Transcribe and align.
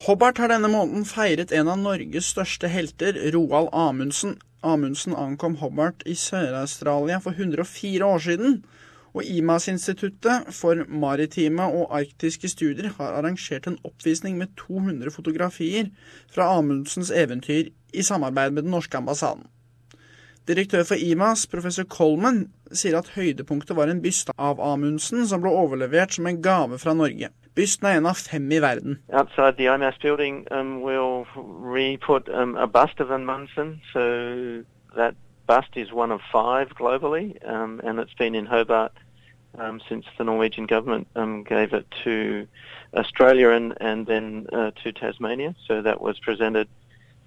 Hobart 0.00 0.38
har 0.40 0.48
denne 0.48 0.68
måneden 0.72 1.02
feiret 1.04 1.50
en 1.52 1.68
av 1.68 1.76
Norges 1.76 2.30
største 2.32 2.70
helter, 2.72 3.18
Roald 3.34 3.66
Amundsen. 3.76 4.38
Amundsen 4.64 5.12
ankom 5.12 5.58
Hobart 5.60 6.00
i 6.08 6.14
Sør-Australia 6.16 7.18
for 7.20 7.36
104 7.36 8.06
år 8.06 8.22
siden. 8.24 8.54
Og 9.12 9.28
IMAS-instituttet 9.28 10.48
for 10.56 10.80
maritime 10.88 11.66
og 11.68 11.92
arktiske 11.98 12.48
studier 12.48 12.88
har 12.96 13.18
arrangert 13.18 13.68
en 13.68 13.76
oppvisning 13.84 14.38
med 14.40 14.54
200 14.56 15.12
fotografier 15.12 15.92
fra 16.32 16.48
Amundsens 16.54 17.12
eventyr 17.12 17.68
i 17.92 18.06
samarbeid 18.06 18.56
med 18.56 18.64
den 18.64 18.72
norske 18.72 18.96
ambassaden. 18.96 19.44
Direktør 20.48 20.88
for 20.94 20.96
IMAS, 20.96 21.44
professor 21.44 21.84
Coleman, 21.84 22.46
sier 22.72 22.96
at 22.96 23.12
høydepunktet 23.18 23.76
var 23.76 23.92
en 23.92 24.00
byste 24.00 24.32
av 24.38 24.64
Amundsen 24.64 25.28
som 25.28 25.44
ble 25.44 25.52
overlevert 25.52 26.16
som 26.16 26.30
en 26.30 26.40
gave 26.40 26.80
fra 26.80 26.96
Norge. 26.96 27.34
Bysten 27.60 27.86
er 27.86 27.98
en 27.98 28.06
av 28.06 28.14
fem 28.14 28.52
i 28.52 28.58
verden. 28.62 28.98
Outside 29.12 29.56
the 29.58 29.68
IMAS 29.68 29.98
building, 30.00 30.46
um, 30.50 30.80
we'll 30.80 31.26
re-put 31.74 32.28
um, 32.28 32.56
a 32.56 32.66
bust 32.66 33.00
of 33.00 33.10
Amundsen. 33.10 33.82
So 33.92 34.64
that 34.96 35.14
bust 35.46 35.76
is 35.76 35.92
one 35.92 36.10
of 36.14 36.20
five 36.32 36.68
globally, 36.80 37.36
um, 37.44 37.80
and 37.84 38.00
it's 38.00 38.14
been 38.14 38.34
in 38.34 38.46
Hobart 38.46 38.92
um, 39.58 39.80
since 39.88 40.06
the 40.16 40.24
Norwegian 40.24 40.66
government 40.66 41.06
um, 41.16 41.44
gave 41.44 41.74
it 41.74 41.86
to 42.04 42.46
Australia 42.94 43.50
and, 43.50 43.74
and 43.80 44.06
then 44.06 44.46
uh, 44.52 44.70
to 44.82 44.92
Tasmania. 44.92 45.54
So 45.68 45.82
that 45.82 46.00
was 46.00 46.18
presented 46.18 46.66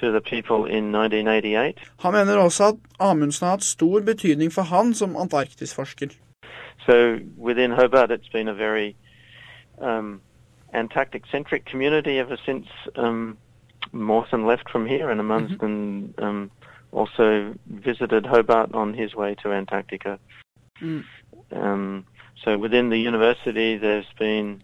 to 0.00 0.10
the 0.10 0.20
people 0.20 0.64
in 0.64 0.92
1988. 0.92 1.78
Han 1.98 2.12
mener 2.12 2.36
også 2.36 2.64
at 2.64 2.74
Amundsen 2.98 3.44
har 3.44 3.50
hatt 3.50 3.64
stor 3.64 4.00
betydning 4.00 4.52
for 4.52 4.62
han 4.62 4.94
som 4.94 5.16
antarktisforsker. 5.16 6.08
So 6.86 7.18
within 7.38 7.70
Hobart, 7.70 8.10
it's 8.10 8.32
been 8.32 8.48
a 8.48 8.54
very 8.54 8.96
um, 9.78 10.20
Antarctic-centric 10.72 11.64
community 11.66 12.18
ever 12.18 12.36
since 12.44 12.66
um, 12.96 13.38
Mawson 13.92 14.46
left 14.46 14.70
from 14.70 14.86
here, 14.86 15.10
and 15.10 15.20
Amundsen 15.20 16.14
mm-hmm. 16.16 16.24
um, 16.24 16.50
also 16.92 17.54
visited 17.66 18.26
Hobart 18.26 18.74
on 18.74 18.94
his 18.94 19.14
way 19.14 19.34
to 19.42 19.52
Antarctica. 19.52 20.18
Mm. 20.80 21.04
Um, 21.52 22.06
so 22.44 22.58
within 22.58 22.90
the 22.90 22.98
university, 22.98 23.76
there's 23.76 24.06
been 24.18 24.62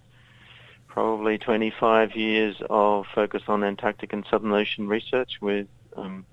probably 0.88 1.38
25 1.38 2.14
years 2.16 2.56
of 2.68 3.06
focus 3.14 3.42
on 3.48 3.64
Antarctic 3.64 4.12
and 4.12 4.26
Southern 4.30 4.52
Ocean 4.52 4.88
research 4.88 5.40
with 5.40 5.66
um, 5.96 6.26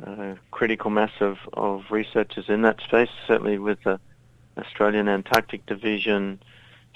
a 0.00 0.36
critical 0.50 0.90
mass 0.90 1.10
of, 1.20 1.38
of 1.52 1.82
researchers 1.90 2.44
in 2.48 2.62
that 2.62 2.80
space, 2.82 3.08
certainly 3.26 3.58
with 3.58 3.82
the 3.82 3.98
Australian 4.56 5.08
Antarctic 5.08 5.66
Division, 5.66 6.40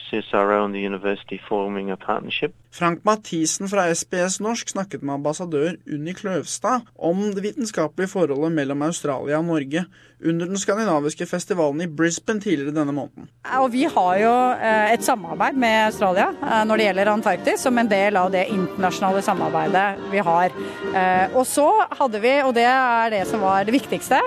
CSRO 0.09 0.65
and 0.65 0.75
the 0.75 0.87
university 0.87 1.41
forming 1.49 1.91
a 1.91 1.97
partnership. 1.97 2.55
Frank 2.73 3.05
Mathisen 3.05 3.69
fra 3.69 3.89
SBS 3.95 4.39
Norsk 4.41 4.69
snakket 4.69 5.03
med 5.03 5.15
ambassadør 5.15 5.75
Unni 5.91 6.15
Kløvstad 6.15 6.87
om 6.99 7.25
det 7.35 7.43
vitenskapelige 7.43 8.13
forholdet 8.13 8.53
mellom 8.55 8.83
Australia 8.87 9.41
og 9.41 9.45
Norge 9.49 9.85
under 10.25 10.47
den 10.47 10.59
skandinaviske 10.61 11.27
festivalen 11.27 11.81
i 11.81 11.89
Brisbane 11.89 12.41
tidligere 12.41 12.75
denne 12.77 12.93
måneden. 12.93 13.29
Og 13.59 13.73
Vi 13.73 13.87
har 13.91 14.19
jo 14.21 14.35
eh, 14.53 14.93
et 14.95 15.05
samarbeid 15.05 15.59
med 15.59 15.77
Australia 15.89 16.29
eh, 16.37 16.63
når 16.69 16.77
det 16.77 16.87
gjelder 16.87 17.11
Antarktis, 17.13 17.65
som 17.65 17.79
en 17.79 17.91
del 17.91 18.17
av 18.21 18.31
det 18.31 18.45
internasjonale 18.53 19.23
samarbeidet 19.25 19.87
vi 20.13 20.23
har. 20.31 20.55
Eh, 20.95 21.35
og 21.35 21.47
så 21.49 21.67
hadde 21.99 22.21
vi, 22.23 22.35
og 22.45 22.55
det 22.55 22.67
er 22.69 23.11
det 23.17 23.25
som 23.31 23.43
var 23.43 23.65
det 23.67 23.75
viktigste, 23.75 24.21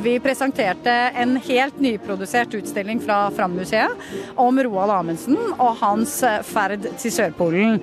vi 0.00 0.16
presenterte 0.22 0.92
en 1.18 1.36
helt 1.44 1.80
nyprodusert 1.82 2.54
utstilling 2.56 3.00
fra 3.02 3.26
Fram-museet 3.34 4.36
om 4.40 4.58
Roald 4.64 4.94
Amundsen 4.94 5.19
og 5.56 5.74
hans 5.80 6.18
ferd 6.48 6.86
til 7.00 7.14
Sørpolen. 7.14 7.80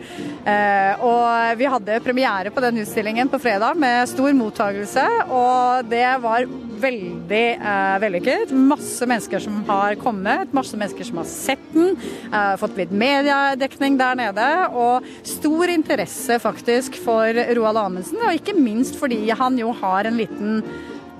Og 1.05 1.59
vi 1.59 1.69
hadde 1.69 1.99
premiere 2.05 2.53
på 2.53 2.63
den 2.63 2.81
utstillingen 2.83 3.29
på 3.31 3.39
fredag 3.41 3.77
med 3.79 4.09
stor 4.09 4.33
mottagelse, 4.37 5.05
og 5.27 5.91
det 5.91 6.07
var 6.23 6.47
veldig 6.81 7.45
eh, 7.57 7.95
vellykket. 8.01 8.51
Masse 8.51 9.07
mennesker 9.09 9.41
som 9.43 9.61
har 9.67 9.97
kommet, 10.01 10.53
masse 10.55 10.77
mennesker 10.77 11.07
som 11.07 11.21
har 11.21 11.29
sett 11.29 11.63
den. 11.73 11.95
Eh, 12.31 12.53
fått 12.61 12.77
litt 12.79 12.93
mediedekning 12.93 13.97
der 13.99 14.19
nede. 14.19 14.49
Og 14.77 15.07
stor 15.27 15.73
interesse 15.73 16.39
faktisk 16.43 16.99
for 17.03 17.41
Roald 17.57 17.81
Amundsen, 17.81 18.21
og 18.23 18.37
ikke 18.37 18.57
minst 18.57 18.99
fordi 18.99 19.25
han 19.37 19.57
jo 19.59 19.73
har 19.81 20.07
en 20.09 20.21
liten 20.21 20.61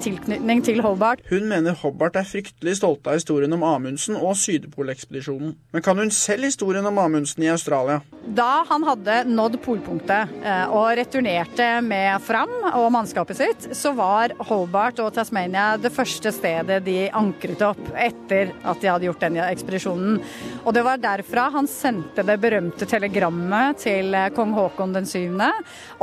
tilknytning 0.03 0.62
til 0.66 0.81
Hobart. 0.85 1.22
Hun 1.30 1.47
mener 1.50 1.75
Hobart 1.81 2.18
er 2.19 2.28
fryktelig 2.28 2.78
stolte 2.80 3.12
av 3.12 3.19
historien 3.19 3.53
om 3.56 3.66
Amundsen 3.66 4.18
og 4.19 4.35
Sydpolekspedisjonen. 4.40 5.56
Men 5.74 5.85
kan 5.85 6.00
hun 6.00 6.12
selv 6.13 6.47
historien 6.47 6.85
om 6.85 7.00
Amundsen 7.02 7.46
i 7.46 7.52
Australia? 7.52 8.02
Da 8.28 8.63
han 8.68 8.84
hadde 8.84 9.22
nådd 9.30 9.57
polpunktet 9.63 10.34
eh, 10.44 10.74
og 10.74 10.90
returnerte 11.00 11.68
med 11.86 12.22
Fram 12.25 12.52
og 12.74 12.90
mannskapet 12.94 13.40
sitt, 13.40 13.68
så 13.78 13.94
var 13.97 14.34
Hobart 14.50 15.00
og 15.03 15.13
Tasmania 15.16 15.69
det 15.81 15.94
første 15.96 16.34
stedet 16.36 16.81
de 16.86 16.97
ankret 17.16 17.63
opp 17.66 17.81
etter 17.96 18.52
at 18.68 18.84
de 18.84 18.91
hadde 18.91 19.07
gjort 19.07 19.24
den 19.24 19.40
ekspedisjonen. 19.46 20.19
Og 20.66 20.75
det 20.75 20.84
var 20.86 21.02
derfra 21.02 21.47
han 21.56 21.69
sendte 21.72 22.25
det 22.28 22.38
berømte 22.44 22.88
telegrammet 22.90 23.80
til 23.86 24.16
kong 24.36 24.53
Haakon 24.57 24.96
den 24.96 25.07
7. 25.07 25.38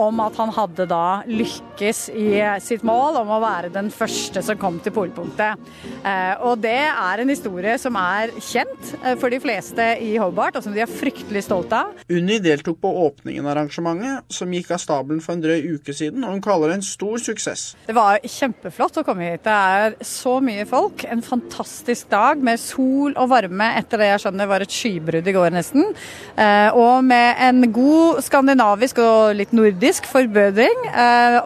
om 0.00 0.25
at 0.25 0.41
han 0.41 0.53
hadde 0.54 0.88
da 0.91 1.04
lykkes 1.28 2.06
i 2.15 2.28
sitt 2.65 2.84
mål 2.87 3.21
om 3.21 3.34
å 3.37 3.43
være 3.44 3.72
den 3.75 3.84
den 3.84 3.93
første 3.93 4.43
som 4.45 4.59
kom 4.61 4.78
til 4.83 4.95
polpunktet. 4.95 5.61
Eh, 6.05 6.34
og 6.45 6.61
det 6.65 6.77
er 6.89 7.22
en 7.22 7.33
historie 7.33 7.77
som 7.81 7.97
er 8.00 8.33
kjent 8.43 8.93
eh, 9.03 9.15
for 9.21 9.33
de 9.33 9.41
fleste 9.43 9.87
i 10.05 10.15
Hobart, 10.21 10.59
og 10.59 10.65
som 10.65 10.75
de 10.75 10.83
er 10.84 10.91
fryktelig 10.91 11.45
stolte 11.47 11.84
av. 11.84 12.05
Unni 12.12 12.41
deltok 12.43 12.81
på 12.83 12.93
åpningen 13.06 13.45
av 13.45 13.55
arrangementet, 13.55 14.28
som 14.33 14.53
gikk 14.55 14.72
av 14.75 14.83
stabelen 14.83 15.22
for 15.25 15.37
en 15.37 15.45
drøy 15.45 15.77
uke 15.77 15.95
siden, 15.97 16.25
og 16.25 16.37
hun 16.37 16.45
kaller 16.45 16.72
det 16.72 16.81
en 16.81 16.87
stor 16.87 17.21
suksess. 17.22 17.67
Det 17.89 17.97
var 17.97 18.21
kjempeflott 18.22 19.00
å 19.03 19.06
komme 19.06 19.33
hit. 19.33 19.45
Det 19.47 19.55
er 19.55 19.97
så 20.05 20.39
mye 20.45 20.66
folk. 20.69 21.05
En 21.11 21.25
fantastisk 21.25 22.11
dag 22.12 22.43
med 22.45 22.61
sol 22.62 23.15
og 23.21 23.31
varme 23.33 23.71
etter 23.78 24.01
det 24.01 24.11
jeg 24.12 24.25
skjønner 24.25 24.51
var 24.51 24.65
et 24.65 24.75
skybrudd 24.75 25.28
i 25.28 25.37
går, 25.37 25.51
nesten. 25.55 25.91
Eh, 26.37 26.71
og 26.75 27.05
med 27.06 27.43
en 27.45 27.69
god 27.75 28.22
skandinavisk 28.25 29.01
og 29.05 29.34
litt 29.39 29.53
nordisk 29.55 30.06
forbedring, 30.11 30.87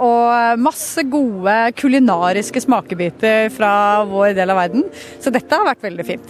og 0.05 0.61
masse 0.61 1.03
gode 1.11 1.55
kulinariske 1.79 2.28
kulinariske 2.29 2.61
smakebiter 2.61 3.49
fra 3.51 4.05
vår 4.05 4.35
del 4.37 4.51
av 4.51 4.57
verden. 4.57 4.85
Så 5.21 5.31
dette 5.31 5.55
har 5.55 5.65
vært 5.65 5.83
veldig 5.83 6.05
fint. 6.05 6.27